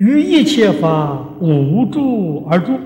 [0.00, 2.80] 于一切法无住而住，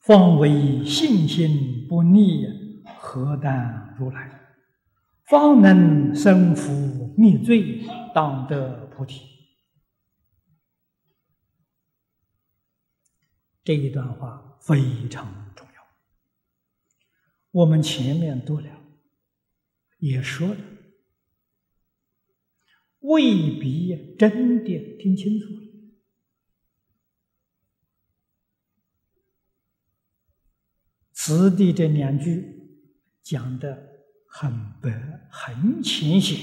[0.00, 2.44] 方为信心不逆，
[2.98, 4.40] 何当如来？
[5.22, 9.24] 方能生福灭罪，当得菩提。
[13.62, 15.82] 这一段话非常重要。
[17.52, 18.66] 我们前面读了，
[19.98, 20.56] 也说了，
[23.02, 25.60] 未必真的听清楚了。
[31.12, 32.80] 此地这两句
[33.22, 36.38] 讲的很白，很浅显。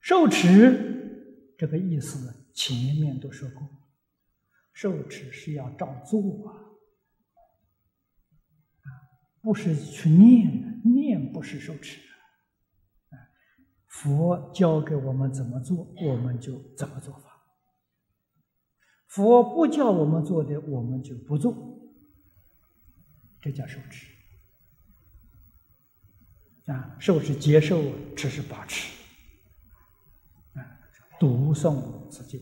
[0.00, 2.34] 受持这个意思。
[2.54, 3.68] 前面都说过，
[4.72, 6.74] 受持是要照做啊，
[9.40, 12.00] 不是去念的，念不是受持。
[14.00, 17.30] 佛教给我们怎么做，我们就怎么做法；
[19.08, 21.52] 佛不叫我们做的，我们就不做，
[23.40, 24.06] 这叫受持。
[26.70, 26.96] 啊。
[27.00, 27.82] 受是接受，
[28.14, 28.88] 持是把持。
[30.54, 30.62] 啊
[31.18, 32.40] 读诵此经。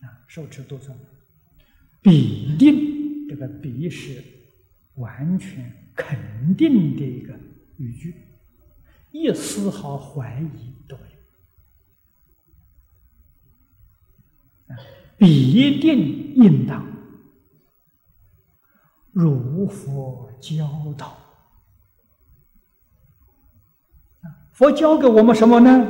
[0.00, 0.94] 啊，受持读诵，
[2.00, 4.24] 必定这个必是
[4.94, 7.38] 完全肯定的一个
[7.76, 8.14] 语句，
[9.10, 11.02] 一丝毫怀疑都没
[14.68, 14.76] 有，
[15.16, 16.86] 必定应当
[19.12, 21.16] 如佛教导
[24.52, 25.86] 佛教给我们什么呢？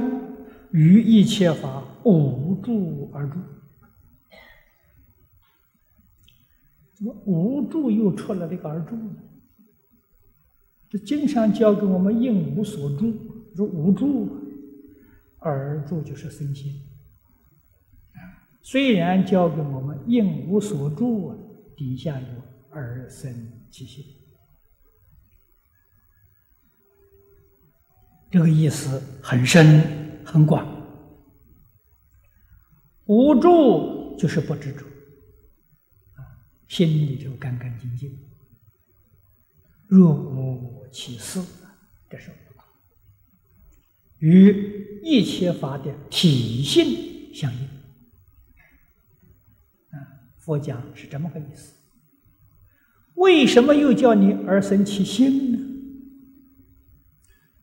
[0.73, 1.85] 于一切法。
[2.03, 3.39] 无助而住，
[6.95, 9.17] 怎么无助又出了这个而住呢？
[10.91, 13.15] 这经常教给我们应无所住，
[13.55, 14.29] 说无助
[15.39, 16.83] 而住就是身心。
[18.61, 21.33] 虽然教给我们应无所住，
[21.77, 22.27] 底下有
[22.71, 23.33] 而生
[23.71, 24.05] 其心，
[28.31, 29.81] 这个意思很深
[30.25, 30.67] 很广。
[33.07, 34.85] 无助就是不执着，
[36.17, 36.27] 啊，
[36.69, 38.11] 心里头干干净净。
[39.89, 41.41] 若无其事，
[42.09, 42.59] 这是无助，
[44.19, 47.61] 与一切法的体性相应。
[49.91, 49.97] 啊，
[50.39, 51.75] 佛讲是这么个意思。
[53.15, 55.59] 为什么又叫你而生其心呢？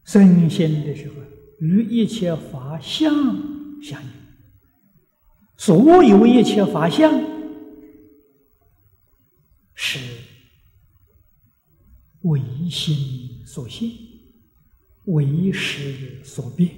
[0.04, 1.16] 生心的时候，
[1.60, 3.14] 与一切法相
[3.84, 4.10] 相应。
[5.58, 7.20] 所有一切法相
[9.74, 10.00] 是
[12.28, 13.90] 唯心所现，
[15.06, 16.74] 唯识所变。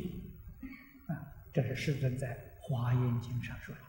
[1.08, 1.12] 啊，
[1.54, 3.82] 这是世尊在《华严经》上说的。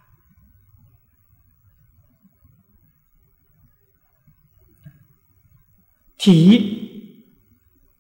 [6.19, 7.25] 体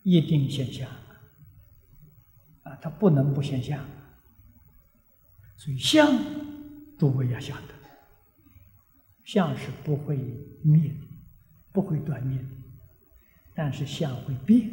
[0.02, 0.90] 一定现象，
[2.62, 3.82] 啊，它不能不现象，
[5.56, 6.40] 所以相。
[6.98, 7.74] 诸位要晓得，
[9.24, 10.18] 相是不会
[10.62, 11.00] 灭的，
[11.72, 12.48] 不会断灭的，
[13.54, 14.68] 但是相会变，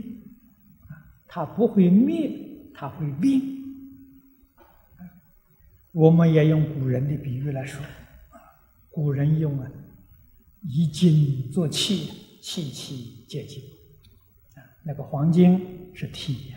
[0.87, 0.95] 啊，
[1.27, 2.31] 它不会灭，
[2.73, 3.41] 它会变。
[5.91, 7.83] 我们也用古人的比喻来说，
[8.91, 9.71] 古人用啊，
[10.61, 12.11] 以金做器，
[12.41, 13.63] 器器皆金，
[14.55, 16.53] 啊，那个黄金是体，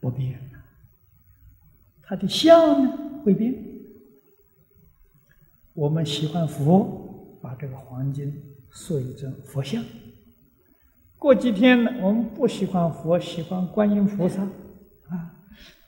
[0.00, 0.58] 不变的，
[2.02, 3.54] 它的相呢会变。
[5.72, 9.84] 我们喜欢佛，把这个黄金塑一尊佛像。
[11.18, 15.34] 过几天呢，我们不喜欢佛，喜欢观音菩萨，啊，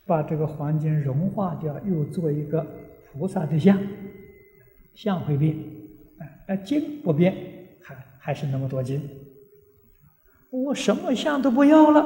[0.07, 2.67] 把这个黄金融化掉，又做一个
[3.13, 3.79] 菩萨的像。
[4.95, 5.55] 像会变，
[6.19, 7.33] 啊，那金不变，
[7.81, 9.01] 还还是那么多金。
[10.51, 12.03] 我什么像都不要了，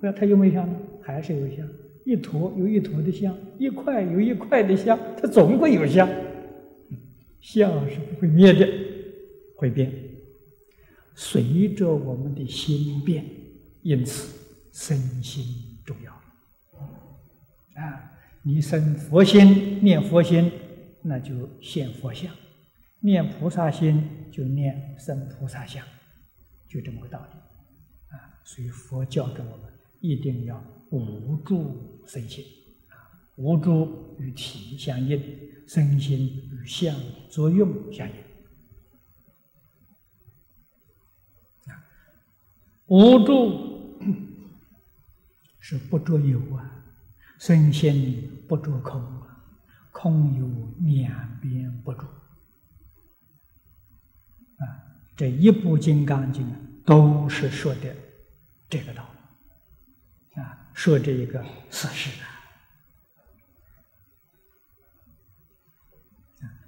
[0.00, 0.76] 不要它有没有像呢？
[1.02, 1.66] 还是有像，
[2.04, 6.06] 一坨有一坨的像，一块有一块的像，它总会有像。
[7.40, 8.68] 像是不会灭的，
[9.56, 9.90] 会变，
[11.22, 13.22] 随着我们的心变，
[13.82, 14.34] 因此
[14.72, 15.44] 身心
[15.84, 16.10] 重要。
[17.74, 18.10] 啊，
[18.42, 20.50] 你生佛心，念佛心，
[21.02, 22.32] 那就现佛相；
[23.00, 24.02] 念菩萨心，
[24.32, 25.84] 就念生菩萨相，
[26.70, 27.38] 就这么个道理。
[28.16, 29.70] 啊，所以佛教给我们
[30.00, 32.42] 一定要无助身心，
[32.88, 32.96] 啊，
[33.36, 35.22] 无助与体相应。
[35.68, 36.96] 身心与相
[37.28, 38.14] 作用相应
[42.90, 44.10] 无助
[45.60, 46.84] 是不着有啊，
[47.38, 49.44] 身心不着空啊，
[49.92, 50.48] 空有
[50.80, 52.04] 两边不住。
[54.56, 54.66] 啊，
[55.16, 56.44] 这一部《金刚经》
[56.84, 57.94] 都是说的
[58.68, 59.08] 这个道
[60.34, 61.40] 理，啊，说这一个
[61.70, 62.26] 事实的。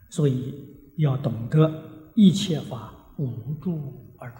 [0.09, 4.39] 所以要懂得一切法无住而住，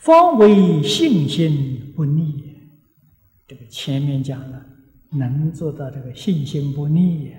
[0.00, 2.42] 方为信心不逆。
[3.46, 4.64] 这个前面讲了，
[5.10, 7.34] 能做到这个信心不逆，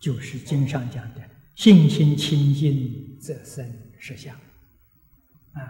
[0.00, 1.20] 就是经上讲的
[1.54, 4.34] “信心清净则生实相”。
[5.52, 5.60] 啊，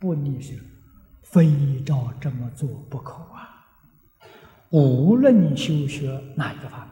[0.00, 0.58] 不逆是
[1.22, 3.64] 非照这么做不可啊。
[4.70, 6.84] 无论修学哪一个法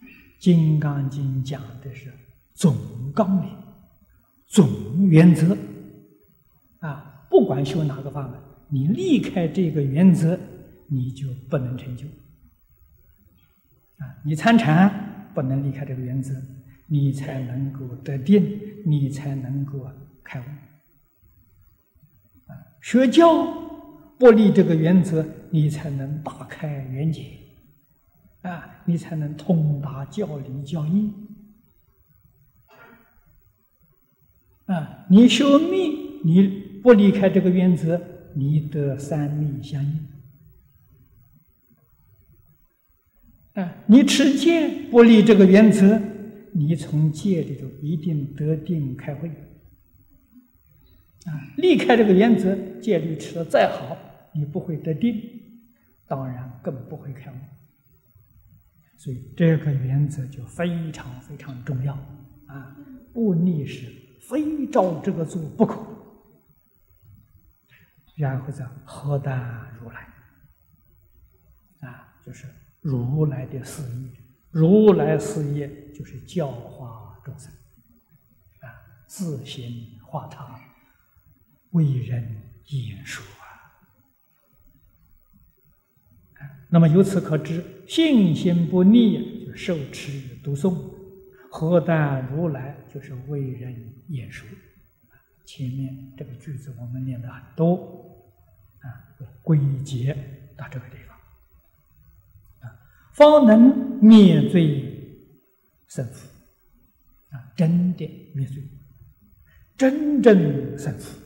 [0.00, 0.08] 门，
[0.40, 2.12] 《金刚经》讲的是
[2.56, 2.76] 总
[3.14, 3.48] 纲领、
[4.48, 5.56] 总原则。
[7.44, 10.40] 不管修哪个法门，你离开这个原则，
[10.88, 12.06] 你就不能成就
[13.98, 14.08] 啊。
[14.24, 16.32] 你参禅不能离开这个原则，
[16.86, 18.42] 你才能够得定，
[18.86, 19.86] 你才能够
[20.24, 20.44] 开悟
[22.46, 22.56] 啊。
[22.80, 23.62] 学教。
[24.16, 27.36] 不离这个原则，你才能大开圆解，
[28.40, 31.12] 啊，你才能通达教理教义，
[34.66, 37.98] 啊，你修密，你不离开这个原则，
[38.34, 40.06] 你得三密相应，
[43.54, 45.98] 啊，你持戒不离这个原则，
[46.52, 49.30] 你从戒里头一定得定开慧。
[51.24, 53.96] 啊，离开这个原则，戒律持的再好，
[54.34, 55.18] 你不会得定，
[56.06, 57.34] 当然更不会开悟。
[58.98, 61.94] 所以这个原则就非常非常重要
[62.44, 62.76] 啊！
[63.14, 63.90] 不逆是
[64.28, 65.93] 非照这个做不可。
[68.16, 69.34] 然后再何当
[69.78, 70.06] 如来
[71.80, 72.46] 啊，就是
[72.80, 74.10] 如来的事业，
[74.50, 77.52] 如来事业就是教化众生
[78.60, 78.70] 啊，
[79.08, 80.60] 自行化他。
[81.72, 82.22] 为人
[82.66, 83.24] 演说
[86.38, 90.72] 啊，那么由此可知，信心不立就受持读诵，
[91.50, 94.48] 何但如来就是为人演说。
[95.44, 98.03] 前面这个句子我们念的很多，
[99.44, 100.12] 归结
[100.56, 101.16] 到这个地方
[102.68, 102.74] 啊，
[103.12, 104.82] 方能灭罪
[105.86, 106.26] 胜福
[107.30, 108.62] 啊，真的灭罪，
[109.76, 111.20] 真正胜福。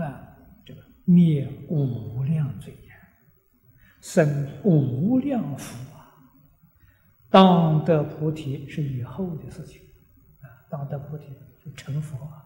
[0.00, 2.90] 啊，这个灭无量罪业，
[4.00, 6.14] 生无量福啊！
[7.28, 9.80] 当得菩提是以后的事情
[10.40, 11.24] 啊，当得菩提
[11.64, 12.45] 就成佛啊。